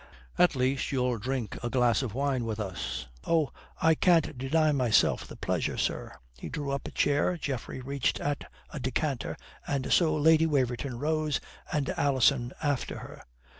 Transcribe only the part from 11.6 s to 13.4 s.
and Alison after her.